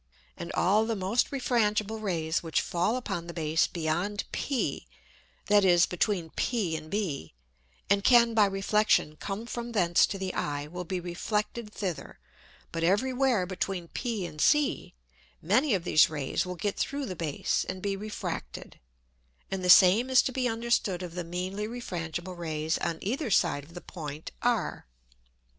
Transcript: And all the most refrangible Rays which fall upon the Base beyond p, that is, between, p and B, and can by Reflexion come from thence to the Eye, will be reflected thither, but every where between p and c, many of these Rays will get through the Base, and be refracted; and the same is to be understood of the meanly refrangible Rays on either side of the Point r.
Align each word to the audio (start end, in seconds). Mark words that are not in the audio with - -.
And 0.35 0.51
all 0.53 0.87
the 0.87 0.95
most 0.95 1.29
refrangible 1.29 2.01
Rays 2.01 2.41
which 2.41 2.59
fall 2.59 2.95
upon 2.95 3.27
the 3.27 3.35
Base 3.35 3.67
beyond 3.67 4.23
p, 4.31 4.87
that 5.45 5.63
is, 5.63 5.85
between, 5.85 6.31
p 6.31 6.75
and 6.75 6.89
B, 6.89 7.35
and 7.87 8.03
can 8.03 8.33
by 8.33 8.45
Reflexion 8.45 9.15
come 9.17 9.45
from 9.45 9.73
thence 9.73 10.07
to 10.07 10.17
the 10.17 10.33
Eye, 10.33 10.65
will 10.65 10.85
be 10.85 10.99
reflected 10.99 11.71
thither, 11.71 12.17
but 12.71 12.83
every 12.83 13.13
where 13.13 13.45
between 13.45 13.89
p 13.89 14.25
and 14.25 14.41
c, 14.41 14.95
many 15.39 15.75
of 15.75 15.83
these 15.83 16.09
Rays 16.09 16.47
will 16.47 16.55
get 16.55 16.77
through 16.77 17.05
the 17.05 17.15
Base, 17.15 17.63
and 17.69 17.79
be 17.79 17.95
refracted; 17.95 18.79
and 19.51 19.63
the 19.63 19.69
same 19.69 20.09
is 20.09 20.23
to 20.23 20.31
be 20.31 20.49
understood 20.49 21.03
of 21.03 21.13
the 21.13 21.23
meanly 21.23 21.67
refrangible 21.67 22.35
Rays 22.35 22.79
on 22.79 22.97
either 23.01 23.29
side 23.29 23.63
of 23.63 23.75
the 23.75 23.81
Point 23.81 24.31
r. 24.41 24.87